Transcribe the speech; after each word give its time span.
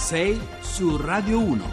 6 0.00 0.40
su 0.60 0.96
Radio 0.96 1.40
1. 1.40 1.64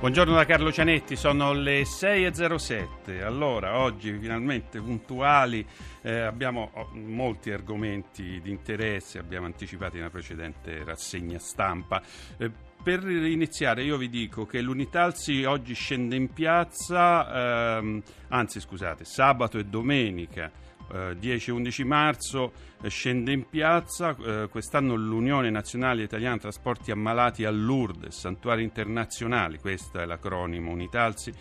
Buongiorno 0.00 0.34
da 0.34 0.44
Carlo 0.44 0.72
Cianetti, 0.72 1.14
sono 1.14 1.52
le 1.52 1.82
6.07. 1.82 3.22
Allora, 3.22 3.78
oggi 3.78 4.16
finalmente 4.18 4.80
puntuali, 4.80 5.64
eh, 6.02 6.20
abbiamo 6.20 6.70
oh, 6.72 6.88
molti 6.94 7.52
argomenti 7.52 8.40
di 8.40 8.50
interesse, 8.50 9.18
abbiamo 9.18 9.46
anticipato 9.46 9.96
nella 9.96 10.10
precedente 10.10 10.82
rassegna 10.84 11.38
stampa. 11.38 12.02
Eh, 12.38 12.50
per 12.82 13.08
iniziare 13.08 13.82
io 13.84 13.98
vi 13.98 14.08
dico 14.08 14.46
che 14.46 14.60
l'Unitalsi 14.62 15.44
oggi 15.44 15.74
scende 15.74 16.16
in 16.16 16.32
piazza, 16.32 17.76
ehm, 17.78 18.02
anzi 18.28 18.58
scusate, 18.58 19.04
sabato 19.04 19.58
e 19.58 19.64
domenica 19.64 20.50
10-11 20.90 21.84
marzo 21.84 22.52
eh, 22.82 22.88
scende 22.88 23.32
in 23.32 23.48
piazza, 23.48 24.16
eh, 24.16 24.48
quest'anno 24.50 24.94
l'Unione 24.94 25.50
Nazionale 25.50 26.02
Italiana 26.02 26.38
Trasporti 26.38 26.90
Ammalati 26.90 27.44
a 27.44 27.50
Lourdes, 27.50 28.18
Santuari 28.18 28.62
Internazionali, 28.62 29.58
questo 29.58 29.98
è 29.98 30.04
l'acronimo 30.04 30.70
Unitalsi, 30.70 31.32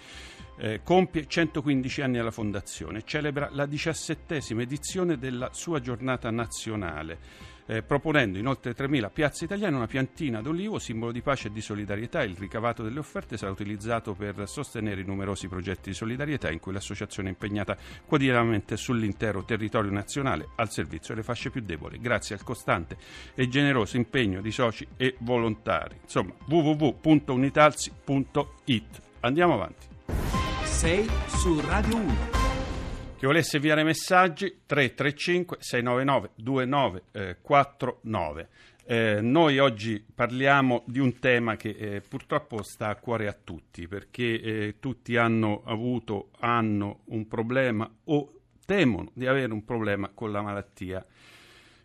eh, 0.59 0.81
compie 0.83 1.27
115 1.27 2.01
anni 2.01 2.17
alla 2.17 2.31
fondazione, 2.31 3.03
celebra 3.05 3.49
la 3.51 3.65
diciassettesima 3.65 4.61
edizione 4.61 5.17
della 5.17 5.49
sua 5.53 5.79
giornata 5.79 6.31
nazionale 6.31 7.46
eh, 7.67 7.83
proponendo 7.83 8.37
in 8.37 8.47
oltre 8.47 8.75
3.000 8.75 9.11
piazze 9.11 9.45
italiane 9.45 9.75
una 9.75 9.87
piantina 9.87 10.41
d'olivo, 10.41 10.79
simbolo 10.79 11.11
di 11.11 11.21
pace 11.21 11.49
e 11.49 11.51
di 11.51 11.61
solidarietà. 11.61 12.23
Il 12.23 12.35
ricavato 12.35 12.81
delle 12.83 12.99
offerte 12.99 13.37
sarà 13.37 13.51
utilizzato 13.51 14.13
per 14.13 14.47
sostenere 14.47 15.01
i 15.01 15.05
numerosi 15.05 15.47
progetti 15.47 15.89
di 15.89 15.95
solidarietà 15.95 16.49
in 16.49 16.59
cui 16.59 16.73
l'associazione 16.73 17.29
è 17.29 17.31
impegnata 17.31 17.77
quotidianamente 18.05 18.77
sull'intero 18.77 19.43
territorio 19.43 19.91
nazionale 19.91 20.49
al 20.55 20.71
servizio 20.71 21.13
delle 21.13 21.25
fasce 21.25 21.49
più 21.49 21.61
deboli, 21.61 21.99
grazie 21.99 22.35
al 22.35 22.43
costante 22.43 22.97
e 23.35 23.47
generoso 23.47 23.97
impegno 23.97 24.41
di 24.41 24.51
soci 24.51 24.87
e 24.95 25.15
volontari. 25.19 25.97
Insomma, 26.01 26.33
www.unitalsi.it. 26.47 29.01
Andiamo 29.19 29.53
avanti. 29.53 29.87
6 30.63 31.09
su 31.27 31.59
Radio 31.61 31.97
1. 31.97 32.36
Chi 33.17 33.25
volesse 33.25 33.55
inviare 33.55 33.83
messaggi 33.83 34.59
335 34.67 35.57
699 35.59 36.29
2949. 36.35 38.49
Eh, 38.85 39.21
noi 39.21 39.57
oggi 39.57 40.05
parliamo 40.13 40.83
di 40.85 40.99
un 40.99 41.17
tema 41.17 41.55
che 41.55 41.69
eh, 41.69 42.03
purtroppo 42.07 42.61
sta 42.61 42.89
a 42.89 42.95
cuore 42.95 43.27
a 43.27 43.33
tutti 43.33 43.87
perché 43.87 44.39
eh, 44.39 44.75
tutti 44.79 45.17
hanno 45.17 45.63
avuto 45.65 46.29
hanno 46.41 46.99
un 47.05 47.27
problema 47.27 47.91
o 48.03 48.33
temono 48.63 49.09
di 49.15 49.25
avere 49.25 49.51
un 49.51 49.65
problema 49.65 50.11
con 50.13 50.31
la 50.31 50.43
malattia 50.43 51.03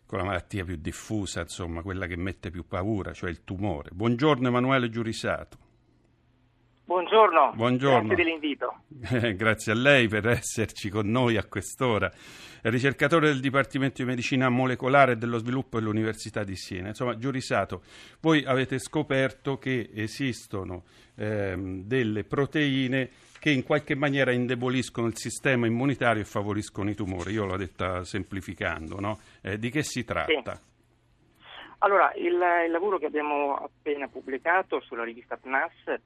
con 0.05 0.19
la 0.19 0.25
malattia 0.25 0.63
più 0.63 0.75
diffusa, 0.75 1.41
insomma, 1.41 1.81
quella 1.81 2.05
che 2.05 2.15
mette 2.15 2.51
più 2.51 2.67
paura, 2.67 3.11
cioè 3.13 3.31
il 3.31 3.43
tumore. 3.43 3.89
Buongiorno 3.91 4.47
Emanuele 4.47 4.91
Giurisato. 4.91 5.62
Buongiorno, 6.85 7.53
Buongiorno. 7.55 8.07
grazie 8.07 8.23
dell'invito. 8.23 8.81
Eh, 9.09 9.35
grazie 9.35 9.71
a 9.71 9.75
lei 9.75 10.07
per 10.09 10.27
esserci 10.27 10.89
con 10.89 11.09
noi 11.09 11.37
a 11.37 11.45
quest'ora. 11.45 12.11
Ricercatore 12.63 13.27
del 13.27 13.39
Dipartimento 13.39 14.01
di 14.01 14.07
Medicina 14.09 14.49
Molecolare 14.49 15.13
e 15.13 15.15
dello 15.15 15.37
Sviluppo 15.37 15.79
dell'Università 15.79 16.43
di 16.43 16.55
Siena. 16.55 16.89
Insomma, 16.89 17.17
Giurisato, 17.17 17.83
voi 18.19 18.43
avete 18.45 18.79
scoperto 18.79 19.57
che 19.57 19.91
esistono 19.93 20.83
ehm, 21.15 21.83
delle 21.83 22.25
proteine 22.25 23.09
che 23.39 23.49
in 23.49 23.63
qualche 23.63 23.95
maniera 23.95 24.31
indeboliscono 24.31 25.07
il 25.07 25.17
sistema 25.17 25.67
immunitario 25.67 26.21
e 26.21 26.25
favoriscono 26.25 26.89
i 26.89 26.95
tumori. 26.95 27.31
Io 27.31 27.45
l'ho 27.45 27.57
detta 27.57 28.03
semplificando, 28.03 28.99
no? 28.99 29.19
eh, 29.41 29.57
di 29.57 29.69
che 29.69 29.83
si 29.83 30.03
tratta? 30.03 30.53
Sì. 30.53 30.71
Allora, 31.79 32.13
il, 32.15 32.39
il 32.65 32.71
lavoro 32.71 32.97
che 32.97 33.05
abbiamo 33.05 33.55
appena 33.55 34.07
pubblicato 34.07 34.79
sulla 34.81 35.03
rivista 35.03 35.35
PNAS 35.35 35.99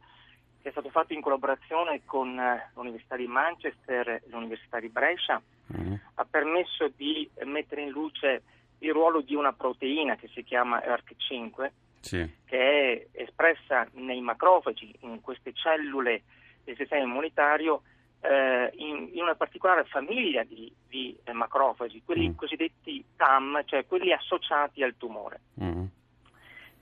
è 0.68 0.72
stato 0.72 0.90
fatto 0.90 1.14
in 1.14 1.22
collaborazione 1.22 2.02
con 2.04 2.38
eh, 2.38 2.72
l'Università 2.76 3.16
di 3.16 3.28
Manchester 3.28 4.10
e 4.10 4.24
l'Università 4.28 4.80
di 4.80 4.90
Brescia, 4.90 5.42
mm. 5.76 5.94
ha 6.16 6.26
permesso 6.30 6.92
di 6.96 7.30
mettere 7.46 7.84
in 7.84 7.90
luce 7.90 8.44
il 8.80 8.92
ruolo 8.92 9.22
di 9.22 9.34
una 9.34 9.54
proteina 9.54 10.16
che 10.16 10.30
si 10.34 10.44
chiama 10.44 10.80
ERC5, 10.80 11.72
sì. 12.02 12.30
che 12.46 12.58
è 12.58 13.08
espressa 13.24 13.88
nei 13.94 14.22
macrofagi, 14.22 14.98
in 15.02 15.22
queste 15.22 15.54
cellule 15.54 16.24
del 16.64 16.76
sistema 16.76 17.04
immunitario, 17.04 17.84
eh, 18.20 18.72
in, 18.76 19.10
in, 19.14 19.22
una 19.22 19.36
particolare 19.36 19.86
famiglia 19.86 20.44
di, 20.44 20.72
di 20.88 21.18
macrofagi, 21.32 22.04
quelli 22.04 22.30
mm. 22.30 22.36
cosiddetti 22.36 23.04
TAM, 23.16 23.64
cioè 23.66 23.86
quelli 23.86 24.12
associati 24.12 24.84
al 24.84 24.96
tumore. 24.98 25.40
Mm 25.64 25.86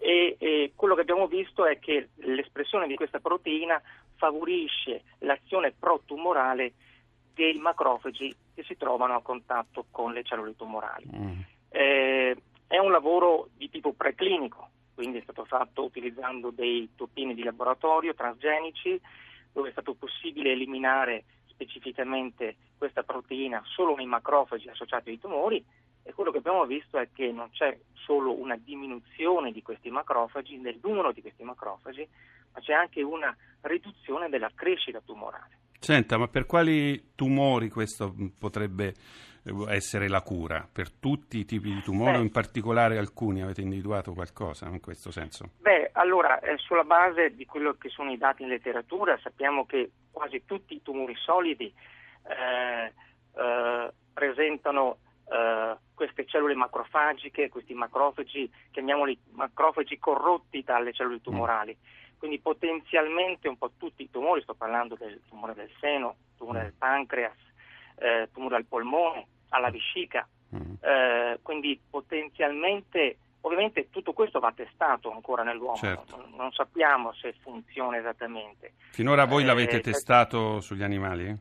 e, 0.05 0.35
e 0.37 0.73
quello 0.75 0.93
che 0.93 1.01
abbiamo 1.01 1.25
visto 1.25 1.65
è 1.65 1.79
che 1.79 2.09
l'espressione 2.17 2.85
di 2.85 2.93
questa 2.93 3.19
proteina 3.19 3.81
favorisce 4.17 5.01
l'azione 5.19 5.71
protumorale 5.71 6.73
dei 7.33 7.57
macrofagi 7.57 8.35
che 8.53 8.63
si 8.63 8.77
trovano 8.77 9.15
a 9.15 9.21
contatto 9.23 9.87
con 9.89 10.13
le 10.13 10.23
cellule 10.23 10.55
tumorali. 10.55 11.09
Mm. 11.11 11.39
Eh, 11.69 12.37
è 12.67 12.77
un 12.77 12.91
lavoro 12.91 13.49
di 13.57 13.67
tipo 13.71 13.93
preclinico, 13.93 14.69
quindi 14.93 15.17
è 15.17 15.21
stato 15.23 15.43
fatto 15.43 15.83
utilizzando 15.83 16.51
dei 16.51 16.87
topini 16.95 17.33
di 17.33 17.41
laboratorio 17.41 18.13
transgenici 18.13 19.01
dove 19.51 19.69
è 19.69 19.71
stato 19.71 19.95
possibile 19.95 20.51
eliminare 20.51 21.23
specificamente 21.47 22.57
questa 22.77 23.01
proteina 23.01 23.59
solo 23.65 23.95
nei 23.95 24.05
macrofagi 24.05 24.69
associati 24.69 25.09
ai 25.09 25.19
tumori 25.19 25.65
e 26.07 26.13
quello 26.13 26.29
che 26.29 26.37
abbiamo 26.37 26.65
visto 26.65 26.99
è 26.99 27.09
che 27.11 27.31
non 27.31 27.49
c'è 27.49 27.75
solo 27.93 28.39
una 28.39 28.55
diminuzione 28.55 29.51
di 29.51 29.63
questi 29.63 29.89
macrofagi, 29.89 30.61
del 30.61 30.79
numero 30.83 31.11
di 31.11 31.21
questi 31.21 31.43
macrofagi, 31.43 32.07
ma 32.53 32.59
c'è 32.59 32.73
anche 32.73 33.01
una 33.01 33.35
riduzione 33.61 34.29
della 34.29 34.51
crescita 34.53 35.01
tumorale. 35.03 35.57
Senta, 35.79 36.17
ma 36.19 36.27
per 36.27 36.45
quali 36.45 37.13
tumori 37.15 37.69
questo 37.69 38.13
potrebbe 38.39 38.93
essere 39.67 40.07
la 40.07 40.21
cura? 40.21 40.67
Per 40.71 40.91
tutti 40.91 41.39
i 41.39 41.45
tipi 41.45 41.73
di 41.73 41.81
tumori 41.81 42.17
o 42.17 42.21
in 42.21 42.31
particolare 42.31 42.99
alcuni? 42.99 43.41
Avete 43.41 43.61
individuato 43.61 44.13
qualcosa 44.13 44.67
in 44.67 44.81
questo 44.81 45.09
senso? 45.09 45.53
Beh, 45.59 45.89
allora, 45.93 46.39
eh, 46.39 46.55
sulla 46.57 46.83
base 46.83 47.33
di 47.33 47.45
quello 47.45 47.73
che 47.79 47.89
sono 47.89 48.11
i 48.11 48.17
dati 48.17 48.43
in 48.43 48.49
letteratura, 48.49 49.17
sappiamo 49.23 49.65
che 49.65 49.89
quasi 50.11 50.43
tutti 50.45 50.75
i 50.75 50.83
tumori 50.83 51.15
solidi 51.15 51.73
eh, 52.27 52.93
eh, 53.33 53.91
presentano 54.13 54.97
Uh, 55.25 55.75
queste 55.95 56.25
cellule 56.27 56.53
macrofagiche, 56.53 57.49
questi 57.49 57.73
macrofagi, 57.73 58.51
chiamiamoli 58.71 59.17
macrofagi 59.31 59.97
corrotti 59.97 60.61
dalle 60.61 60.93
cellule 60.93 61.21
tumorali. 61.21 61.75
Quindi 62.17 62.39
potenzialmente 62.39 63.47
un 63.47 63.57
po' 63.57 63.71
tutti 63.77 64.03
i 64.03 64.09
tumori, 64.11 64.41
sto 64.41 64.53
parlando 64.53 64.95
del 64.95 65.21
tumore 65.27 65.55
del 65.55 65.71
seno, 65.79 66.15
tumore 66.37 66.61
del 66.61 66.73
pancreas, 66.77 67.35
eh, 67.97 68.29
tumore 68.33 68.55
al 68.57 68.65
polmone, 68.65 69.25
alla 69.49 69.71
vescica, 69.71 70.27
eh, 70.81 71.39
quindi 71.41 71.79
potenzialmente 71.89 73.17
Ovviamente 73.45 73.89
tutto 73.91 74.11
questo 74.13 74.39
va 74.39 74.51
testato 74.53 75.11
ancora 75.11 75.43
nell'uomo, 75.43 75.75
certo. 75.75 76.17
non, 76.17 76.33
non, 76.35 76.51
sappiamo 76.51 77.13
se 77.13 77.35
funziona 77.41 77.97
esattamente. 77.97 78.73
Finora 78.89 79.25
voi 79.25 79.43
l'avete 79.43 79.77
eh, 79.77 79.81
testato 79.81 80.61
sugli 80.61 80.81
animali? 80.81 81.37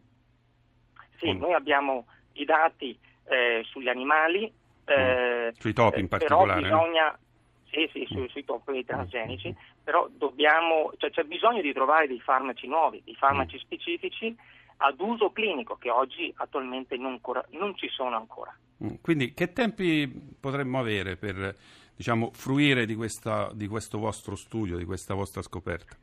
Sì, 1.16 1.33
mm. 1.33 1.39
noi 1.39 1.55
abbiamo 1.55 2.06
i 2.33 2.45
dati 2.45 2.99
eh, 3.29 3.62
sugli 3.65 3.89
animali. 3.89 4.53
Eh, 4.85 5.53
sui 5.59 5.73
topi 5.73 6.01
in 6.01 6.09
particolare? 6.09 6.61
Però 6.61 6.83
bisogna, 6.83 7.19
sì, 7.71 7.89
sì, 7.93 8.07
su, 8.09 8.27
sui 8.29 8.45
topi 8.45 8.85
transgenici, 8.85 9.49
mm. 9.49 9.83
però 9.83 10.09
dobbiamo, 10.11 10.93
cioè, 10.99 11.11
c'è 11.11 11.25
bisogno 11.25 11.61
di 11.61 11.73
trovare 11.73 12.07
dei 12.07 12.21
farmaci 12.21 12.67
nuovi, 12.67 13.01
dei 13.05 13.15
farmaci 13.15 13.57
mm. 13.57 13.61
specifici 13.61 14.37
ad 14.79 15.01
uso 15.01 15.31
clinico 15.31 15.77
che 15.77 15.91
oggi 15.91 16.33
attualmente 16.37 16.97
non, 16.97 17.21
cora, 17.21 17.45
non 17.51 17.77
ci 17.77 17.89
sono 17.89 18.16
ancora. 18.16 18.54
Mm. 18.84 18.95
Quindi 19.01 19.33
che 19.33 19.53
tempi 19.53 20.13
potremmo 20.41 20.78
avere 20.78 21.16
per 21.16 21.54
diciamo, 21.97 22.31
fruire 22.33 22.87
di, 22.87 22.95
questa, 22.95 23.51
di 23.53 23.66
questo 23.66 23.98
vostro 23.98 24.34
studio, 24.34 24.77
di 24.77 24.84
questa 24.84 25.15
vostra 25.15 25.43
scoperta? 25.43 25.97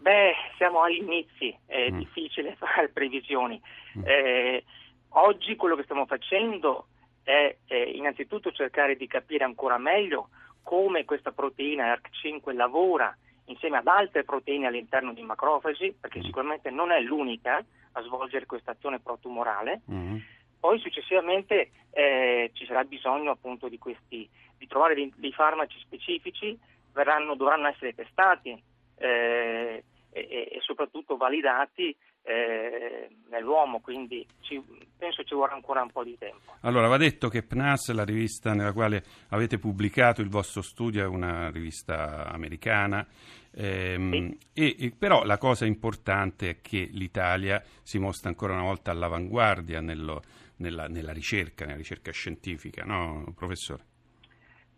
Beh, 0.00 0.32
siamo 0.56 0.82
agli 0.82 1.02
inizi, 1.02 1.56
è 1.66 1.90
mm. 1.90 1.98
difficile 1.98 2.56
fare 2.58 2.88
previsioni. 2.88 3.60
Mm. 3.98 4.02
Eh, 4.04 4.64
Oggi 5.10 5.56
quello 5.56 5.76
che 5.76 5.84
stiamo 5.84 6.06
facendo 6.06 6.86
è, 7.22 7.56
è 7.66 7.74
innanzitutto 7.74 8.52
cercare 8.52 8.96
di 8.96 9.06
capire 9.06 9.44
ancora 9.44 9.78
meglio 9.78 10.28
come 10.62 11.04
questa 11.04 11.32
proteina 11.32 11.92
ERC5 11.92 12.54
lavora 12.54 13.16
insieme 13.46 13.78
ad 13.78 13.86
altre 13.86 14.24
proteine 14.24 14.66
all'interno 14.66 15.12
dei 15.12 15.24
macrofagi, 15.24 15.96
perché 15.98 16.18
mm. 16.18 16.22
sicuramente 16.22 16.70
non 16.70 16.90
è 16.90 17.00
l'unica 17.00 17.64
a 17.92 18.02
svolgere 18.02 18.46
questa 18.46 18.72
azione 18.72 19.00
protumorale. 19.00 19.82
Mm. 19.90 20.16
Poi 20.60 20.78
successivamente 20.78 21.70
eh, 21.90 22.50
ci 22.52 22.66
sarà 22.66 22.84
bisogno 22.84 23.30
appunto 23.30 23.68
di, 23.68 23.78
questi, 23.78 24.28
di 24.56 24.66
trovare 24.66 24.94
dei, 24.94 25.12
dei 25.16 25.32
farmaci 25.32 25.78
specifici, 25.80 26.58
verranno, 26.92 27.34
dovranno 27.34 27.68
essere 27.68 27.94
testati 27.94 28.60
eh, 28.98 29.84
e, 30.10 30.20
e, 30.20 30.58
soprattutto 30.60 31.16
validati 31.16 31.96
eh, 32.28 33.08
nell'uomo, 33.30 33.80
quindi 33.80 34.26
ci, 34.40 34.62
penso 34.96 35.24
ci 35.24 35.34
vorrà 35.34 35.54
ancora 35.54 35.82
un 35.82 35.90
po' 35.90 36.04
di 36.04 36.16
tempo. 36.18 36.56
Allora, 36.60 36.86
va 36.86 36.98
detto 36.98 37.28
che 37.28 37.42
PNAS, 37.42 37.92
la 37.92 38.04
rivista 38.04 38.52
nella 38.52 38.72
quale 38.72 39.02
avete 39.30 39.58
pubblicato 39.58 40.20
il 40.20 40.28
vostro 40.28 40.60
studio, 40.60 41.02
è 41.02 41.06
una 41.06 41.50
rivista 41.50 42.26
americana, 42.30 43.06
ehm, 43.54 44.10
sì. 44.10 44.38
e, 44.52 44.76
e, 44.78 44.92
però 44.96 45.24
la 45.24 45.38
cosa 45.38 45.64
importante 45.64 46.50
è 46.50 46.60
che 46.60 46.88
l'Italia 46.92 47.62
si 47.82 47.98
mostra 47.98 48.28
ancora 48.28 48.52
una 48.52 48.62
volta 48.64 48.90
all'avanguardia 48.90 49.80
nello, 49.80 50.22
nella, 50.56 50.86
nella, 50.86 51.12
ricerca, 51.12 51.64
nella 51.64 51.78
ricerca 51.78 52.12
scientifica, 52.12 52.84
no, 52.84 53.32
professore? 53.34 53.84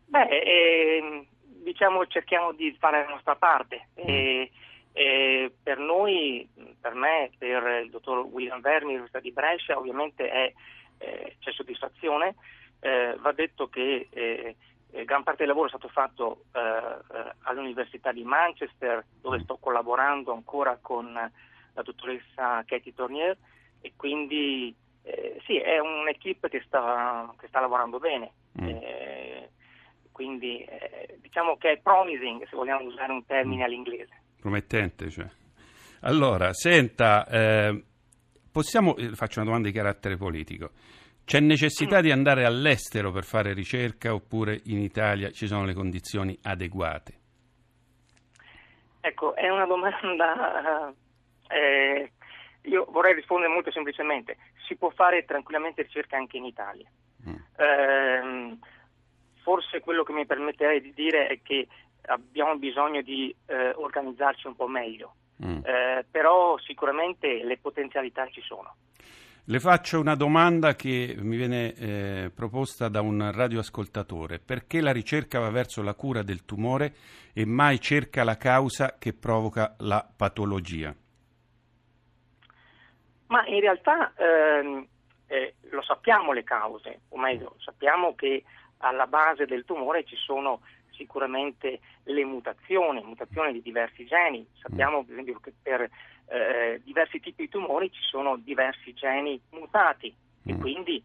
Beh, 0.06 0.28
eh, 0.28 1.26
diciamo 1.42 2.06
cerchiamo 2.06 2.52
di 2.52 2.76
fare 2.78 3.02
la 3.02 3.10
nostra 3.10 3.34
parte. 3.34 3.88
Mm. 4.00 4.08
E, 4.08 4.50
e 4.92 5.52
per 5.62 5.78
noi, 5.78 6.48
per 6.80 6.94
me, 6.94 7.30
per 7.38 7.82
il 7.84 7.90
dottor 7.90 8.24
William 8.26 8.60
Vermi, 8.60 8.88
l'Università 8.88 9.20
di 9.20 9.30
Brescia, 9.30 9.78
ovviamente 9.78 10.28
è, 10.28 10.52
eh, 10.98 11.36
c'è 11.38 11.52
soddisfazione. 11.52 12.34
Eh, 12.80 13.16
va 13.20 13.32
detto 13.32 13.68
che 13.68 14.08
eh, 14.10 14.56
eh 14.92 15.04
gran 15.04 15.22
parte 15.22 15.40
del 15.40 15.48
lavoro 15.48 15.66
è 15.66 15.70
stato 15.70 15.88
fatto 15.88 16.44
eh, 16.52 16.58
eh, 16.58 17.32
all'Università 17.42 18.10
di 18.10 18.24
Manchester, 18.24 19.04
dove 19.20 19.40
sto 19.40 19.58
collaborando 19.58 20.32
ancora 20.32 20.78
con 20.80 21.12
la 21.12 21.82
dottoressa 21.82 22.64
Katie 22.66 22.94
Tournier 22.94 23.36
e 23.80 23.92
quindi 23.96 24.74
sì, 25.46 25.56
è 25.56 25.78
un'equipe 25.78 26.48
che 26.50 26.62
sta, 26.66 27.32
che 27.38 27.48
sta 27.48 27.60
lavorando 27.60 27.98
bene. 27.98 28.32
Mm. 28.60 28.76
quindi 30.12 30.66
diciamo 31.20 31.56
che 31.56 31.72
è 31.72 31.78
promising, 31.78 32.46
se 32.46 32.56
vogliamo 32.56 32.84
usare 32.84 33.12
un 33.12 33.24
termine 33.24 33.64
all'inglese. 33.64 34.19
Promettente, 34.40 35.10
cioè. 35.10 35.28
Allora, 36.00 36.52
senta, 36.52 37.26
eh, 37.26 37.84
possiamo, 38.50 38.96
eh, 38.96 39.10
faccio 39.14 39.40
una 39.40 39.48
domanda 39.48 39.68
di 39.68 39.74
carattere 39.74 40.16
politico. 40.16 40.70
C'è 41.24 41.40
necessità 41.40 42.00
di 42.00 42.10
andare 42.10 42.44
all'estero 42.44 43.12
per 43.12 43.24
fare 43.24 43.52
ricerca 43.52 44.12
oppure 44.12 44.60
in 44.64 44.78
Italia 44.78 45.30
ci 45.30 45.46
sono 45.46 45.64
le 45.64 45.74
condizioni 45.74 46.36
adeguate? 46.42 47.18
Ecco, 49.00 49.34
è 49.36 49.48
una 49.48 49.66
domanda... 49.66 50.92
Eh, 51.48 52.10
io 52.62 52.86
vorrei 52.90 53.14
rispondere 53.14 53.52
molto 53.52 53.70
semplicemente. 53.70 54.36
Si 54.66 54.76
può 54.76 54.90
fare 54.90 55.24
tranquillamente 55.24 55.82
ricerca 55.82 56.16
anche 56.16 56.36
in 56.36 56.44
Italia. 56.44 56.88
Mm. 57.28 57.34
Eh, 57.56 58.58
forse 59.42 59.80
quello 59.80 60.02
che 60.02 60.12
mi 60.12 60.26
permetterei 60.26 60.80
di 60.80 60.92
dire 60.94 61.26
è 61.28 61.40
che 61.42 61.68
abbiamo 62.10 62.56
bisogno 62.56 63.02
di 63.02 63.34
eh, 63.46 63.70
organizzarci 63.70 64.46
un 64.46 64.56
po' 64.56 64.66
meglio, 64.66 65.14
mm. 65.44 65.60
eh, 65.64 66.04
però 66.10 66.58
sicuramente 66.58 67.42
le 67.44 67.58
potenzialità 67.58 68.28
ci 68.28 68.40
sono. 68.42 68.74
Le 69.44 69.58
faccio 69.58 69.98
una 69.98 70.14
domanda 70.14 70.74
che 70.74 71.16
mi 71.18 71.36
viene 71.36 71.74
eh, 71.74 72.30
proposta 72.32 72.88
da 72.88 73.00
un 73.00 73.32
radioascoltatore. 73.32 74.38
Perché 74.38 74.80
la 74.80 74.92
ricerca 74.92 75.40
va 75.40 75.50
verso 75.50 75.82
la 75.82 75.94
cura 75.94 76.22
del 76.22 76.44
tumore 76.44 76.94
e 77.32 77.44
mai 77.46 77.80
cerca 77.80 78.22
la 78.22 78.36
causa 78.36 78.96
che 78.98 79.12
provoca 79.12 79.74
la 79.78 80.06
patologia? 80.16 80.94
Ma 83.26 83.46
in 83.46 83.60
realtà 83.60 84.12
ehm, 84.14 84.86
eh, 85.26 85.54
lo 85.70 85.82
sappiamo 85.82 86.32
le 86.32 86.44
cause, 86.44 87.00
o 87.08 87.18
meglio, 87.18 87.56
sappiamo 87.58 88.14
che 88.14 88.44
alla 88.78 89.06
base 89.06 89.46
del 89.46 89.64
tumore 89.64 90.04
ci 90.04 90.16
sono 90.16 90.60
sicuramente 91.00 91.80
le 92.04 92.24
mutazioni, 92.26 93.02
mutazioni 93.02 93.52
di 93.52 93.62
diversi 93.62 94.04
geni. 94.04 94.46
Sappiamo 94.60 95.02
per 95.02 95.12
esempio 95.14 95.40
che 95.40 95.52
per 95.62 95.88
eh, 96.28 96.80
diversi 96.84 97.20
tipi 97.20 97.44
di 97.44 97.48
tumori 97.48 97.90
ci 97.90 98.02
sono 98.02 98.36
diversi 98.36 98.92
geni 98.92 99.40
mutati 99.50 100.14
e 100.44 100.52
mm. 100.52 100.60
quindi 100.60 101.02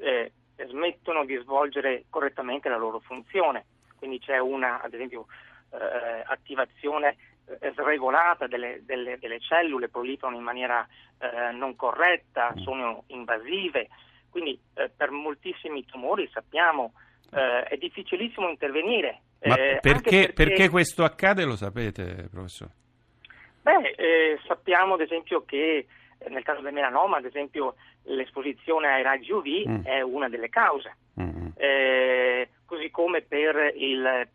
eh, 0.00 0.32
smettono 0.66 1.26
di 1.26 1.36
svolgere 1.36 2.04
correttamente 2.08 2.70
la 2.70 2.78
loro 2.78 3.00
funzione. 3.00 3.66
Quindi 3.98 4.18
c'è 4.18 4.38
una, 4.38 4.80
ad 4.80 4.94
esempio, 4.94 5.26
eh, 5.72 6.22
attivazione 6.24 7.16
eh, 7.60 7.72
sregolata 7.76 8.46
delle, 8.46 8.80
delle, 8.84 9.18
delle, 9.18 9.40
cellule, 9.40 9.90
proliferano 9.90 10.38
in 10.38 10.42
maniera 10.42 10.86
eh, 11.18 11.52
non 11.52 11.76
corretta, 11.76 12.54
mm. 12.54 12.62
sono 12.62 13.04
invasive. 13.08 13.88
Quindi 14.30 14.58
eh, 14.74 14.88
per 14.88 15.10
moltissimi 15.10 15.84
tumori 15.84 16.26
sappiamo 16.32 16.94
eh, 17.32 17.62
è 17.62 17.76
difficilissimo 17.76 18.48
intervenire. 18.48 19.20
Ma 19.44 19.56
eh, 19.56 19.78
perché, 19.80 20.10
perché... 20.10 20.32
perché, 20.32 20.68
questo 20.68 21.02
accade 21.04 21.44
lo 21.44 21.56
sapete, 21.56 22.28
professore? 22.30 22.70
Beh, 23.62 23.94
eh, 23.96 24.38
sappiamo 24.46 24.94
ad 24.94 25.00
esempio 25.00 25.44
che 25.44 25.86
eh, 26.18 26.28
nel 26.28 26.42
caso 26.42 26.60
del 26.60 26.72
melanoma, 26.72 27.16
ad 27.16 27.24
esempio, 27.24 27.76
l'esposizione 28.04 28.88
ai 28.88 29.02
raggi 29.02 29.32
UV 29.32 29.68
mm. 29.68 29.84
è 29.84 30.00
una 30.02 30.28
delle 30.28 30.48
cause, 30.48 30.96
mm. 31.20 31.48
così 32.66 32.90
come 32.90 33.22
per 33.22 33.72
il, 33.76 34.28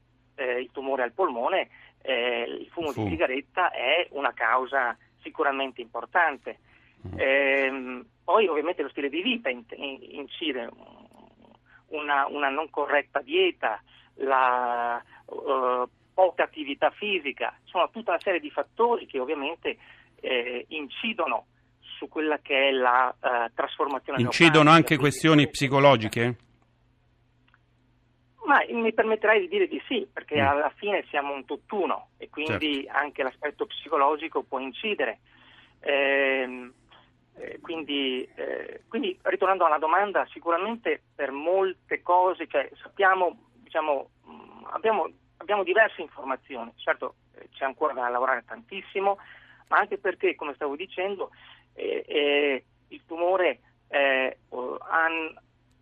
il 0.60 0.70
tumore 0.72 1.04
al 1.04 1.12
polmone, 1.12 1.70
il 2.04 2.68
fumo, 2.72 2.92
fumo, 2.92 3.06
di 3.06 3.12
sigaretta 3.12 3.72
è 3.72 4.08
una 4.12 4.34
causa 4.34 4.98
sicuramente 5.22 5.82
importante. 5.82 6.60
Mm. 7.08 7.20
Eh, 7.20 8.06
poi 8.24 8.48
ovviamente 8.48 8.82
lo 8.82 8.90
stile 8.90 9.10
di 9.10 9.22
vita 9.22 9.50
in, 9.50 9.64
in, 9.76 10.00
incide 10.02 10.70
una, 11.90 12.28
una 12.28 12.50
non 12.50 12.70
corretta 12.70 13.22
dieta, 13.22 13.82
la 14.16 15.02
uh, 15.26 15.88
poca 16.14 16.44
attività 16.44 16.90
fisica, 16.92 17.56
sono 17.66 17.90
tutta 17.92 18.12
una 18.12 18.22
serie 18.22 18.40
di 18.40 18.50
fattori 18.50 19.06
che 19.06 19.20
ovviamente 19.20 19.78
eh, 20.20 20.66
incidono 20.70 21.46
su 21.80 22.08
quella 22.08 22.40
che 22.40 22.70
è 22.70 22.72
la 22.72 23.14
uh, 23.20 23.54
trasformazione. 23.54 24.22
Incidono 24.22 24.70
anche 24.70 24.98
questioni 24.98 25.48
psicologiche? 25.48 26.38
Ma 28.46 28.64
mi 28.70 28.94
permetterei 28.94 29.42
di 29.42 29.48
dire 29.50 29.68
di 29.68 29.82
sì, 29.88 30.08
perché 30.12 30.42
mm. 30.42 30.46
alla 30.48 30.72
fine 30.76 31.04
siamo 31.10 31.34
un 31.34 31.44
tutt'uno 31.44 32.10
e 32.18 32.30
quindi 32.30 32.84
certo. 32.84 32.98
anche 32.98 33.24
l'aspetto 33.24 33.66
psicologico 33.66 34.44
può 34.44 34.60
incidere. 34.60 35.20
Eh, 35.82 36.72
eh, 37.40 37.60
quindi, 37.62 38.28
eh, 38.36 38.82
quindi, 38.88 39.18
ritornando 39.24 39.66
alla 39.66 39.78
domanda, 39.78 40.26
sicuramente 40.32 41.02
per 41.16 41.32
molte 41.32 42.02
cose, 42.02 42.48
cioè, 42.48 42.68
sappiamo, 42.82 43.38
diciamo, 43.54 44.10
mm, 44.28 44.66
abbiamo, 44.72 45.08
abbiamo, 45.38 45.64
diverse 45.64 46.02
informazioni, 46.02 46.72
certo 46.78 47.16
eh, 47.36 47.50
c'è 47.52 47.66
ancora 47.66 47.94
da 47.94 48.10
lavorare 48.10 48.44
tantissimo, 48.46 49.20
ma 49.68 49.78
anche 49.78 50.00
perché, 50.00 50.34
come 50.34 50.56
stavo 50.56 50.76
dicendo, 50.76 51.30
eh, 51.74 52.04
eh, 52.08 52.64
il 52.88 53.02
tumore, 53.06 53.60
han, 53.90 55.34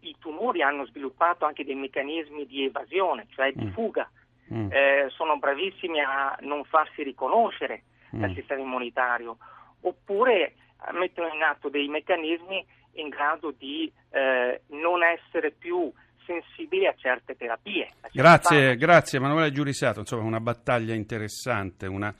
i 0.01 0.15
tumori 0.19 0.61
hanno 0.61 0.85
sviluppato 0.85 1.45
anche 1.45 1.63
dei 1.63 1.73
meccanismi 1.73 2.45
di 2.45 2.65
evasione, 2.65 3.25
cioè 3.29 3.51
di 3.53 3.65
mm. 3.65 3.71
fuga, 3.71 4.07
mm. 4.53 4.69
sono 5.07 5.37
bravissimi 5.37 6.01
a 6.01 6.37
non 6.41 6.63
farsi 6.65 7.01
riconoscere 7.01 7.83
mm. 8.15 8.19
dal 8.19 8.33
sistema 8.33 8.61
immunitario, 8.61 9.37
oppure 9.81 10.53
mettono 10.93 11.33
in 11.33 11.41
atto 11.41 11.69
dei 11.69 11.87
meccanismi 11.87 12.65
in 12.93 13.09
grado 13.09 13.53
di 13.57 13.91
eh, 14.11 14.61
non 14.67 15.03
essere 15.03 15.51
più 15.51 15.91
sensibili 16.25 16.87
a 16.87 16.93
certe 16.97 17.35
terapie. 17.35 17.83
A 17.83 18.09
certe 18.09 18.17
grazie, 18.17 18.75
grazie 18.77 19.17
Emanuele 19.19 19.51
Giurisato, 19.51 19.99
insomma 19.99 20.23
una 20.23 20.39
battaglia 20.39 20.93
interessante, 20.93 21.87
una, 21.87 22.13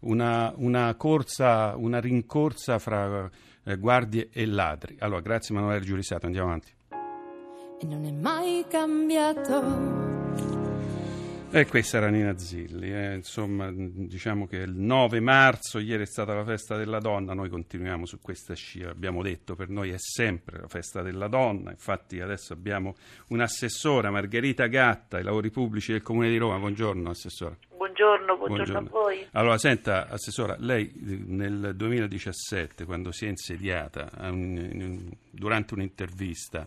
una, 0.00 0.52
una 0.56 0.94
corsa, 0.96 1.74
una 1.76 2.00
rincorsa 2.00 2.78
fra 2.78 3.30
eh, 3.64 3.76
guardie 3.76 4.28
e 4.32 4.46
ladri. 4.46 4.96
Allora, 5.00 5.20
grazie 5.20 5.54
Emanuele 5.54 5.84
Giurisato, 5.84 6.26
andiamo 6.26 6.48
avanti. 6.48 6.72
E 7.80 7.86
non 7.86 8.04
è 8.04 8.12
mai 8.12 8.64
cambiato 8.68 10.61
e 11.54 11.66
questa 11.66 11.98
era 11.98 12.08
Nina 12.08 12.38
Zilli, 12.38 12.90
eh. 12.90 13.14
insomma 13.14 13.70
diciamo 13.70 14.46
che 14.46 14.56
il 14.56 14.74
9 14.74 15.20
marzo, 15.20 15.78
ieri 15.78 16.04
è 16.04 16.06
stata 16.06 16.32
la 16.32 16.44
festa 16.44 16.78
della 16.78 16.98
donna, 16.98 17.34
noi 17.34 17.50
continuiamo 17.50 18.06
su 18.06 18.20
questa 18.22 18.54
scia, 18.54 18.88
abbiamo 18.88 19.22
detto 19.22 19.54
per 19.54 19.68
noi 19.68 19.90
è 19.90 19.98
sempre 19.98 20.60
la 20.60 20.66
festa 20.66 21.02
della 21.02 21.28
donna, 21.28 21.70
infatti 21.70 22.20
adesso 22.20 22.54
abbiamo 22.54 22.96
un'assessora, 23.28 24.10
Margherita 24.10 24.66
Gatta, 24.66 25.18
ai 25.18 25.24
lavori 25.24 25.50
pubblici 25.50 25.92
del 25.92 26.00
Comune 26.00 26.30
di 26.30 26.38
Roma, 26.38 26.58
buongiorno 26.58 27.10
assessora. 27.10 27.54
Buongiorno, 27.76 28.36
buongiorno, 28.38 28.46
buongiorno. 28.46 28.88
a 28.88 28.90
voi. 28.90 29.26
Allora 29.32 29.58
senta 29.58 30.08
assessora, 30.08 30.56
lei 30.58 30.90
nel 31.26 31.74
2017 31.76 32.86
quando 32.86 33.12
si 33.12 33.26
è 33.26 33.28
insediata 33.28 34.08
un, 34.20 35.10
durante 35.30 35.74
un'intervista 35.74 36.66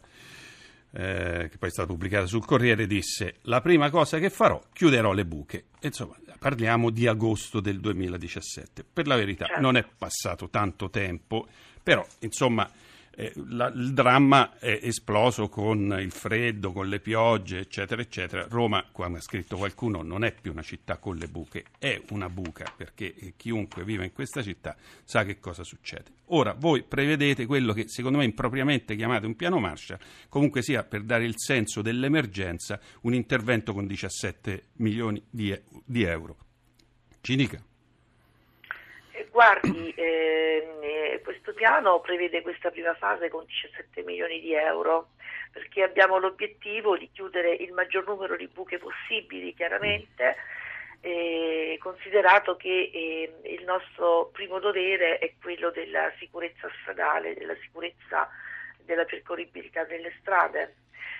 eh, 0.98 1.50
che 1.52 1.58
poi 1.58 1.68
è 1.68 1.72
stata 1.72 1.90
pubblicata 1.90 2.26
sul 2.26 2.46
Corriere, 2.46 2.88
disse 2.88 3.36
la 3.44 3.60
prima 3.60 3.90
cosa 3.90 4.18
che 4.18 4.30
farò, 4.30 4.62
chiuderò 4.72 5.12
le 5.12 5.26
buche. 5.26 5.66
insomma, 5.82 6.16
parliamo 6.40 6.90
di 6.90 7.06
agosto 7.06 7.60
del 7.60 7.82
2017. 7.82 8.86
Per 8.94 9.06
la 9.06 9.16
verità 9.16 9.46
certo. 9.46 9.62
non 9.62 9.76
è 9.76 9.86
passato 9.86 10.50
tanto 10.50 10.90
tempo, 10.90 11.48
però 11.84 12.06
insomma 12.20 12.70
eh, 13.16 13.32
la, 13.50 13.68
il 13.68 13.94
dramma 13.94 14.58
è 14.60 14.80
esploso 14.82 15.48
con 15.48 15.98
il 16.00 16.12
freddo, 16.12 16.72
con 16.72 16.88
le 16.88 17.00
piogge, 17.00 17.60
eccetera, 17.60 18.02
eccetera. 18.02 18.46
Roma, 18.50 18.86
come 18.92 19.18
ha 19.18 19.22
scritto 19.22 19.58
qualcuno, 19.58 20.02
non 20.02 20.24
è 20.24 20.34
più 20.34 20.52
una 20.52 20.62
città 20.62 20.98
con 20.98 21.16
le 21.16 21.28
buche, 21.28 21.66
è 21.80 22.02
una 22.10 22.30
buca 22.30 22.72
perché 22.76 23.34
chiunque 23.38 23.84
vive 23.84 24.06
in 24.06 24.14
questa 24.14 24.44
città 24.44 24.76
sa 25.04 25.24
che 25.24 25.40
cosa 25.40 25.64
succede. 25.64 26.12
Ora, 26.30 26.54
voi 26.54 26.84
prevedete 26.84 27.46
quello 27.46 27.74
che 27.74 27.88
secondo 27.88 28.18
me 28.18 28.26
impropriamente 28.26 28.96
chiamate 28.96 29.26
un 29.26 29.36
piano 29.36 29.60
Marshall, 29.60 30.00
comunque 30.28 30.62
sia 30.62 30.84
per 30.84 31.04
dare 31.04 31.26
il 31.26 31.36
senso 31.38 31.82
dell'emergenza, 31.82 32.80
un 33.02 33.14
intervento 33.14 33.74
con 33.74 33.88
17 33.88 34.64
milioni 34.78 35.24
di, 35.30 35.58
di 35.84 36.04
euro. 36.04 36.38
Ci 37.22 37.36
dica. 37.36 37.64
Guardi, 39.36 39.94
eh, 39.98 41.20
questo 41.22 41.54
piano 41.54 42.00
prevede 42.00 42.42
questa 42.42 42.72
prima 42.72 42.94
fase 42.94 43.28
con 43.28 43.44
17 43.44 44.02
milioni 44.04 44.40
di 44.40 44.54
euro 44.54 45.10
perché 45.52 45.84
abbiamo 45.84 46.20
l'obiettivo 46.20 46.98
di 46.98 47.10
chiudere 47.12 47.54
il 47.54 47.74
maggior 47.74 48.08
numero 48.08 48.38
di 48.38 48.48
buche 48.48 48.78
possibili, 48.78 49.54
chiaramente, 49.54 50.38
eh, 51.02 51.78
considerato 51.82 52.56
che 52.56 52.90
eh, 52.94 53.52
il 53.52 53.66
nostro 53.66 54.30
primo 54.32 54.60
dovere 54.60 55.18
è 55.18 55.34
quello 55.42 55.70
della 55.70 56.10
sicurezza 56.18 56.70
stradale, 56.80 57.34
della 57.34 57.58
sicurezza 57.60 58.30
della 58.86 59.04
percorribilità 59.04 59.84
delle 59.84 60.14
strade. 60.22 60.76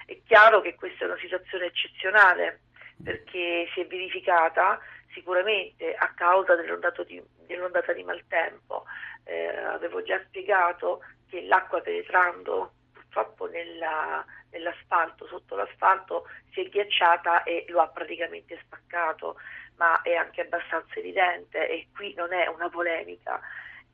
È 0.06 0.18
chiaro 0.26 0.62
che 0.62 0.76
questa 0.76 1.04
è 1.04 1.08
una 1.08 1.20
situazione 1.20 1.66
eccezionale 1.66 2.62
perché 3.04 3.68
si 3.74 3.82
è 3.82 3.88
verificata 3.88 4.80
sicuramente 5.14 5.96
a 5.96 6.14
causa 6.14 6.56
dell'ondata 6.56 7.04
di, 7.04 7.22
dell'ondata 7.46 7.94
di 7.94 8.04
maltempo. 8.04 8.86
Eh, 9.24 9.56
avevo 9.56 10.04
già 10.04 10.20
spiegato 10.26 11.02
che 11.30 11.42
l'acqua 11.44 11.82
penetrando 11.82 12.74
purtroppo 12.94 13.48
nella, 13.48 14.24
nell'asfalto, 14.52 15.26
sotto 15.28 15.56
l'asfalto, 15.56 16.28
si 16.52 16.62
è 16.62 16.70
ghiacciata 16.70 17.44
e 17.44 17.66
lo 17.70 17.80
ha 17.80 17.88
praticamente 17.88 18.60
spaccato, 18.64 19.38
ma 19.78 20.02
è 20.02 20.16
anche 20.16 20.42
abbastanza 20.42 21.00
evidente 21.00 21.68
e 21.68 21.88
qui 21.96 22.14
non 22.14 22.34
è 22.34 22.48
una 22.48 22.70
polemica 22.70 23.40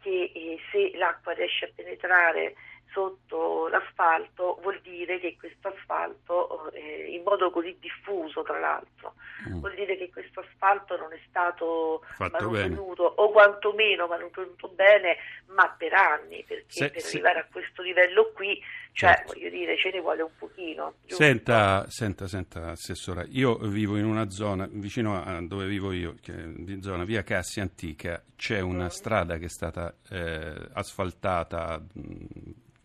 che 0.02 0.32
eh, 0.34 0.60
se 0.72 0.98
l'acqua 0.98 1.34
riesce 1.34 1.66
a 1.66 1.72
penetrare 1.76 2.56
sotto 2.92 3.68
l'asfalto 3.68 4.60
vuol 4.62 4.80
dire 4.82 5.20
che 5.20 5.36
questo 5.38 5.70
asfalto, 5.70 6.72
eh, 6.72 7.08
in 7.10 7.24
modo 7.24 7.50
così 7.50 7.76
diffuso 7.80 8.44
tra 8.44 8.60
l'altro, 8.60 9.16
mm. 9.50 9.60
vuol 9.60 9.74
dire 9.76 9.98
che 9.98 10.10
questo 10.10 10.42
asfalto 10.42 10.98
non 10.98 11.12
è 11.14 11.20
stato 11.28 12.04
Fatto 12.16 12.32
manutenuto 12.32 13.10
bene. 13.10 13.16
o 13.16 13.32
quantomeno 13.32 14.08
manutenuto 14.08 14.68
bene, 14.70 15.18
ma 15.48 15.74
per 15.78 15.94
anni, 15.94 16.44
perché 16.48 16.66
se, 16.68 16.90
per 16.90 17.02
se... 17.02 17.18
arrivare 17.18 17.40
a 17.40 17.48
questo 17.50 17.82
livello 17.82 18.32
qui, 18.34 18.62
cioè 18.94 19.14
certo. 19.16 19.34
voglio 19.34 19.50
dire, 19.50 19.78
ce 19.78 19.92
ne 19.92 20.00
vuole 20.02 20.22
un 20.22 20.32
pochino. 20.38 20.94
Senta, 21.06 21.90
senta, 21.90 22.28
senta, 22.28 22.72
Assessora, 22.72 23.24
io 23.30 23.56
vivo 23.56 23.98
in 23.98 24.06
una 24.06 24.30
zona 24.30 24.68
vicino 24.70 25.22
a 25.22 25.42
dove 25.42 25.66
vivo 25.66 25.92
io, 25.92 26.16
che 26.22 26.34
di 26.36 26.82
zona 26.82 27.06
via 27.06 27.24
Cassi 27.24 27.62
Antica, 27.62 28.22
c'è 28.36 28.60
una 28.60 28.86
mm. 28.86 28.90
strada 28.90 29.38
che 29.38 29.46
è 29.46 29.50
stata 29.50 29.96
eh, 30.10 30.70
asfaltata 30.74 31.82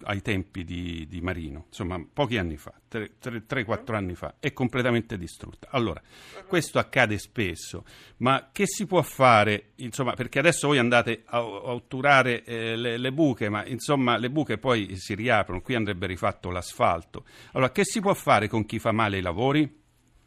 ai 0.06 0.22
tempi 0.22 0.64
di, 0.64 1.06
di, 1.08 1.20
Marino, 1.20 1.64
insomma 1.66 2.00
pochi 2.12 2.38
anni 2.38 2.56
fa, 2.56 2.72
3-4 2.90 3.94
anni 3.94 4.14
fa, 4.14 4.36
è 4.40 4.52
completamente 4.52 5.18
distrutta. 5.18 5.68
Allora, 5.70 6.00
questo 6.46 6.78
accade 6.78 7.18
spesso, 7.18 7.84
ma 8.18 8.50
che 8.52 8.66
si 8.66 8.86
può 8.86 9.02
fare, 9.02 9.72
insomma, 9.76 10.14
perché 10.14 10.38
adesso 10.38 10.68
voi 10.68 10.78
andate 10.78 11.22
a, 11.26 11.44
otturare 11.44 12.44
eh, 12.44 12.76
le, 12.76 12.96
le, 12.96 13.12
buche, 13.12 13.48
ma 13.48 13.64
insomma 13.66 14.16
le 14.16 14.30
buche 14.30 14.58
poi 14.58 14.96
si 14.96 15.14
riaprono, 15.14 15.60
qui 15.60 15.74
andrebbe 15.74 16.06
rifatto 16.06 16.50
l'asfalto. 16.50 17.24
Allora, 17.52 17.70
che 17.70 17.84
si 17.84 18.00
può 18.00 18.14
fare 18.14 18.48
con 18.48 18.64
chi 18.64 18.78
fa 18.78 18.92
male 18.92 19.18
i 19.18 19.22
lavori? 19.22 19.84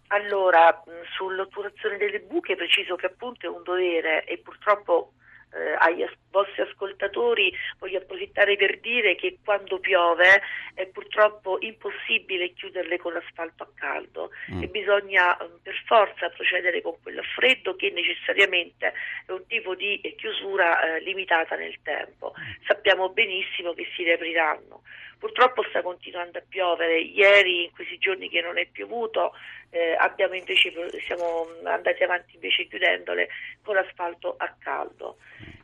Allora, 0.07 0.83
sull'otturazione 1.15 1.97
delle 1.97 2.19
buche 2.21 2.55
preciso 2.55 2.95
che 2.95 3.05
appunto 3.05 3.45
è 3.45 3.49
un 3.49 3.61
dovere 3.63 4.25
e 4.25 4.39
purtroppo 4.39 5.13
eh, 5.53 5.75
agli 5.79 6.03
as- 6.03 6.17
vostri 6.31 6.61
ascoltatori 6.61 7.51
voglio 7.79 7.97
approfittare 7.97 8.55
per 8.55 8.79
dire 8.79 9.15
che 9.15 9.39
quando 9.43 9.79
piove 9.79 10.41
è 10.73 10.85
purtroppo 10.87 11.57
impossibile 11.59 12.53
chiuderle 12.53 12.97
con 12.97 13.13
l'asfalto 13.13 13.63
a 13.63 13.69
caldo 13.73 14.29
mm. 14.51 14.61
e 14.61 14.67
bisogna 14.67 15.35
um, 15.39 15.59
per 15.61 15.75
forza 15.85 16.29
procedere 16.29 16.81
con 16.81 16.95
quello 17.01 17.21
a 17.21 17.25
freddo 17.35 17.75
che 17.75 17.89
necessariamente 17.89 18.93
è 19.25 19.31
un 19.31 19.45
tipo 19.47 19.75
di 19.75 19.99
chiusura 20.17 20.97
eh, 20.97 21.01
limitata 21.01 21.55
nel 21.55 21.77
tempo. 21.81 22.33
Mm. 22.39 22.63
Sappiamo 22.67 23.09
benissimo 23.09 23.73
che 23.73 23.87
si 23.95 24.03
riapriranno. 24.03 24.83
Purtroppo 25.19 25.63
sta 25.67 25.81
continuando 25.81 26.37
a 26.37 26.43
piovere, 26.47 26.97
ieri 27.01 27.65
in 27.65 27.71
questi 27.71 27.97
giorni 27.97 28.29
che 28.29 28.39
non 28.39 28.57
è 28.57 28.65
piovuto 28.71 29.33
eh, 29.69 29.95
invece, 30.33 30.71
siamo 31.05 31.47
andati 31.65 32.03
avanti 32.03 32.35
invece 32.35 32.67
chiudendole 32.67 33.27
con 33.61 33.75
l'asfalto 33.75 34.35
a 34.37 34.55
caldo. 34.57 35.17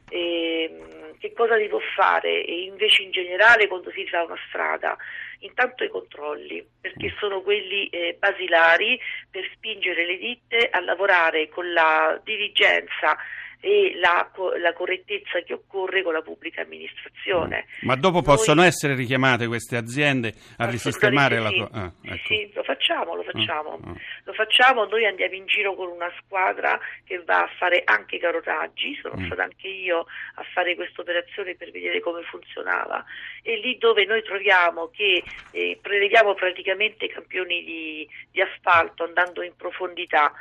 E, 0.10 0.64
ehm, 0.64 1.18
che 1.18 1.32
cosa 1.32 1.58
si 1.58 1.68
può 1.68 1.80
fare? 1.96 2.44
E 2.44 2.64
invece 2.64 3.04
in 3.04 3.12
generale 3.12 3.68
quando 3.68 3.92
si 3.92 4.06
fa 4.08 4.24
una 4.24 4.38
strada? 4.50 4.98
Intanto 5.40 5.86
i 5.86 5.90
controlli, 5.90 6.66
perché 6.82 7.14
sono 7.18 7.42
quelli 7.42 7.88
eh, 7.88 8.18
basilari 8.20 9.00
per 9.32 9.50
spingere 9.54 10.06
le 10.06 10.18
ditte 10.18 10.68
a 10.70 10.82
lavorare 10.82 11.48
con 11.50 11.72
la 11.72 12.20
diligenza 12.24 13.18
e 13.66 13.96
la, 13.96 14.30
la, 14.62 14.74
correttezza 14.74 15.42
che 15.44 15.54
occorre 15.54 16.04
con 16.04 16.14
la 16.14 16.22
pubblica 16.22 16.62
amministrazione. 16.62 17.66
Ma 17.82 17.96
dopo 17.96 18.18
Noi, 18.18 18.24
possono 18.24 18.62
essere 18.62 18.94
richiamate 18.94 19.48
queste 19.48 19.76
aziende 19.76 20.36
a 20.58 20.70
risistemare 20.70 21.38
sì. 21.38 21.58
la... 21.58 21.70
Ah, 21.72 21.92
ecco. 22.04 22.28
Sì, 22.28 22.52
lo 22.54 22.62
facciamo, 22.62 23.16
lo 23.16 23.24
facciamo. 23.24 23.80
Ah, 23.84 23.90
ah. 23.90 23.96
Lo 24.26 24.34
facciamo, 24.34 24.86
noi 24.86 25.08
andiamo 25.08 25.34
in 25.34 25.48
giro 25.48 25.74
con 25.74 25.88
una 25.88 26.12
squadra 26.20 26.80
che 27.06 27.24
va 27.24 27.42
a 27.42 27.50
fare 27.58 27.82
anche 27.86 28.20
carotaggi, 28.20 29.00
sono 29.02 29.16
mm. 29.18 29.26
stata 29.26 29.42
anche 29.42 29.68
io 29.68 30.06
a 30.36 30.44
fare 30.54 30.76
questa 30.76 31.02
operazione 31.02 31.56
per 31.56 31.72
vedere 31.72 32.00
come 32.02 32.22
funzionava 32.22 33.04
e 33.42 33.58
lì 33.58 33.80
dove 33.80 34.06
noi 34.06 34.22
troviamo 34.22 34.92
che 34.94 35.24
eh, 35.50 35.80
preleviamo 35.82 36.36
praticamente 36.36 37.08
campioni 37.08 37.64
di, 37.64 38.08
di 38.30 38.42
asfalto 38.42 39.06
andando 39.06 39.42
in 39.42 39.56
profondità 39.56 40.32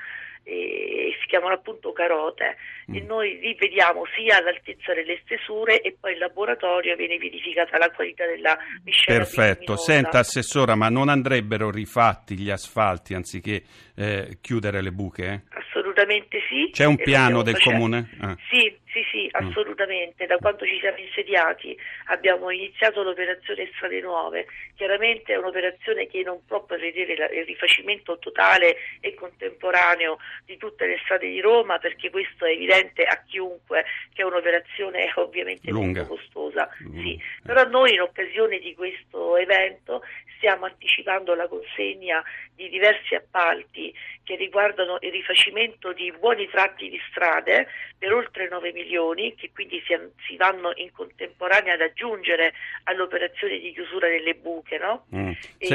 e 0.45 1.17
si 1.21 1.27
chiamano 1.27 1.55
appunto 1.55 1.93
carote 1.93 2.57
mm. 2.91 2.95
e 2.95 3.01
noi 3.01 3.39
li 3.41 3.55
vediamo 3.59 4.05
sia 4.15 4.37
all'altezza 4.37 4.93
delle 4.93 5.19
stesure 5.25 5.81
e 5.81 5.97
poi 5.99 6.13
in 6.13 6.19
laboratorio 6.19 6.95
viene 6.97 7.17
verificata 7.17 7.79
la 7.79 7.91
qualità 7.91 8.27
della 8.27 8.57
miscela 8.85 9.19
Perfetto, 9.19 9.77
senta 9.77 10.19
Assessora, 10.19 10.75
ma 10.75 10.89
non 10.91 11.09
andrebbero 11.09 11.71
rifatti 11.71 12.37
gli 12.37 12.51
asfalti 12.51 13.15
anziché 13.15 13.63
eh, 13.97 14.39
chiudere 14.41 14.83
le 14.83 14.93
buche? 14.93 15.25
Eh? 15.25 15.59
Assolutamente 15.59 16.39
sì. 16.49 16.71
C'è 16.71 16.85
un 16.85 16.97
piano 16.97 17.43
del 17.43 17.55
facendo. 17.55 17.79
comune? 17.79 18.11
Ah. 18.21 18.37
Sì, 18.51 18.77
sì, 18.95 19.03
sì, 19.11 19.25
mm. 19.27 19.49
assolutamente. 19.49 20.27
Da 20.27 20.37
quando 20.37 20.65
ci 20.65 20.79
siamo 20.79 20.99
insediati 20.99 21.77
abbiamo 22.07 22.51
iniziato 22.51 23.03
l'operazione 23.03 23.69
Strade 23.75 24.01
Nuove. 24.01 24.47
Chiaramente 24.77 25.33
è 25.33 25.37
un'operazione 25.37 26.07
che 26.07 26.23
non 26.23 26.45
può 26.47 26.63
prevedere 26.63 27.13
il 27.35 27.45
rifacimento 27.45 28.19
totale 28.19 28.77
e 29.01 29.15
contemporaneo 29.15 30.19
di 30.45 30.57
tutte 30.57 30.87
le 30.87 31.01
strade 31.03 31.29
di 31.29 31.41
Roma 31.41 31.79
perché 31.79 32.11
questo 32.11 32.45
è 32.45 32.53
evidente 32.53 33.03
a 33.03 33.21
chiunque 33.27 33.85
che 34.15 34.23
è 34.23 34.25
un'operazione 34.25 35.11
ovviamente 35.17 35.71
Lunga. 35.71 36.05
molto 36.05 36.15
costosa. 36.15 36.71
Mm. 36.85 37.03
Sì. 37.03 37.23
Però 37.43 37.65
noi 37.65 37.95
in 37.95 38.01
occasione 38.01 38.59
di 38.61 38.75
questo 38.75 39.37
evento 39.37 40.03
stiamo 40.45 40.67
anticipando 40.67 41.35
la 41.35 41.49
consegna 41.49 42.23
di 42.55 42.69
diversi 42.69 43.15
appalti 43.15 43.93
che 44.23 44.37
riguardano 44.37 44.99
il 45.01 45.11
rifacimento 45.11 45.93
di 45.93 46.13
buoni 46.19 46.49
tratti 46.49 46.91
di 46.91 47.01
strade 47.11 47.67
per 47.99 48.13
oltre 48.13 48.49
9 48.49 48.73
milioni 48.85 49.35
che 49.35 49.51
quindi 49.53 49.83
si, 49.87 49.95
si 50.27 50.37
vanno 50.37 50.73
in 50.77 50.93
contemporanea 50.93 51.75
ad 51.75 51.81
aggiungere 51.81 52.53
all'operazione 52.85 53.59
di 53.59 53.73
chiusura 53.73 54.09
delle 54.09 54.35
buche. 54.35 54.79
No? 54.79 55.07
Mm. 55.15 55.33
E... 55.59 55.69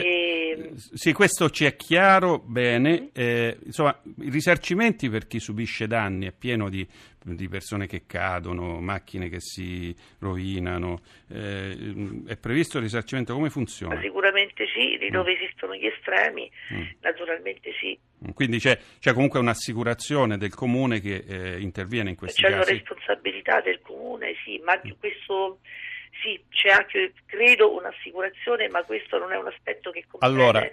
Sì, 0.79 1.13
questo 1.13 1.49
ci 1.49 1.65
è 1.65 1.75
chiaro, 1.75 2.39
bene. 2.39 3.09
Eh, 3.13 3.57
insomma, 3.65 3.99
i 4.21 4.29
risarcimenti 4.29 5.09
per 5.09 5.27
chi 5.27 5.39
subisce 5.39 5.87
danni 5.87 6.27
è 6.27 6.31
pieno 6.31 6.69
di 6.69 6.87
di 7.23 7.47
persone 7.47 7.87
che 7.87 8.03
cadono, 8.05 8.79
macchine 8.79 9.29
che 9.29 9.39
si 9.39 9.93
rovinano. 10.19 11.01
Eh, 11.29 12.23
è 12.27 12.37
previsto 12.37 12.77
il 12.77 12.83
risarcimento? 12.83 13.33
Come 13.33 13.49
funziona? 13.49 13.99
Sicuramente 14.01 14.65
sì, 14.73 14.97
di 14.97 15.07
mm. 15.07 15.11
dove 15.11 15.31
mm. 15.31 15.35
esistono 15.35 15.75
gli 15.75 15.85
estremi, 15.85 16.49
mm. 16.73 16.83
naturalmente 17.01 17.71
sì. 17.79 17.97
Mm, 18.25 18.31
quindi 18.31 18.59
c'è, 18.59 18.77
c'è, 18.99 19.13
comunque 19.13 19.39
un'assicurazione 19.39 20.37
del 20.37 20.53
comune 20.53 20.99
che 21.01 21.23
eh, 21.27 21.59
interviene 21.59 22.11
in 22.11 22.15
questi 22.15 22.41
c'è 22.41 22.49
casi? 22.49 22.63
C'è 22.63 22.71
una 22.71 22.79
responsabilità 22.79 23.61
del 23.61 23.79
comune, 23.81 24.35
sì, 24.43 24.59
ma 24.63 24.75
mm. 24.75 24.91
questo 24.99 25.59
sì, 26.21 26.41
c'è 26.49 26.69
anche, 26.69 27.13
credo, 27.25 27.75
un'assicurazione, 27.75 28.67
ma 28.69 28.83
questo 28.83 29.17
non 29.17 29.31
è 29.31 29.37
un 29.37 29.47
aspetto 29.47 29.91
che 29.91 30.05
compete 30.07 30.31
allora, 30.31 30.69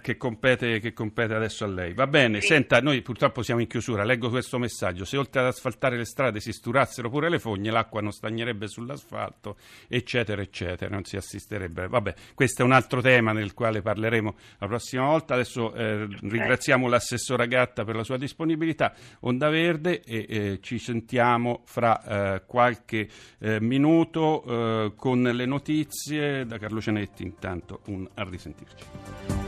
che 0.00 0.16
compete, 0.16 0.80
che 0.80 0.92
compete, 0.92 1.34
adesso 1.34 1.64
a 1.64 1.68
lei. 1.68 1.92
Va 1.92 2.06
bene, 2.06 2.40
sì. 2.40 2.48
senta, 2.48 2.80
noi 2.80 3.02
purtroppo 3.02 3.42
siamo 3.42 3.60
in 3.60 3.66
chiusura, 3.66 4.04
leggo 4.04 4.30
questo 4.30 4.58
messaggio. 4.58 5.04
Se 5.04 5.16
oltre 5.16 5.40
ad 5.40 5.46
asfaltare 5.46 5.96
le 5.96 6.04
strade 6.04 6.40
si 6.40 6.52
sturassero 6.52 7.10
pure 7.10 7.28
le 7.28 7.38
fogne, 7.38 7.70
l'acqua 7.70 8.00
non 8.00 8.10
stagnerebbe 8.10 8.68
sull'asfalto, 8.68 9.56
eccetera, 9.88 10.40
eccetera, 10.40 10.90
non 10.90 11.04
si 11.04 11.16
assisterebbe. 11.16 11.88
Vabbè, 11.88 12.14
questo 12.34 12.62
è 12.62 12.64
un 12.64 12.72
altro 12.72 13.00
tema 13.00 13.32
nel 13.32 13.54
quale 13.54 13.82
parleremo 13.82 14.34
la 14.58 14.66
prossima 14.66 15.06
volta. 15.06 15.34
Adesso 15.34 15.74
eh, 15.74 16.06
ringraziamo 16.06 16.88
l'assessora 16.88 17.44
Gatta 17.46 17.84
per 17.84 17.96
la 17.96 18.04
sua 18.04 18.16
disponibilità. 18.16 18.94
Onda 19.20 19.50
Verde 19.50 20.02
e 20.02 20.26
eh, 20.28 20.58
ci 20.62 20.78
sentiamo 20.78 21.62
fra 21.64 22.34
eh, 22.34 22.42
qualche 22.46 23.08
eh, 23.38 23.60
minuto 23.60 24.42
eh, 24.44 24.92
con 24.96 25.22
le 25.22 25.46
notizie 25.46 26.46
da 26.46 26.58
Carlo 26.58 26.80
Cianetti. 26.80 27.22
Intanto 27.22 27.80
un 27.86 28.08
a 28.14 28.24
risentirci. 28.24 29.45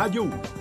Radio 0.00 0.24
1. 0.24 0.59